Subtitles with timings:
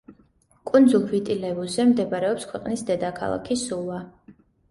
[0.69, 4.01] კუნძულ ვიტი-ლევუზე მდებარეობს ქვეყნის დედაქალაქი სუვა.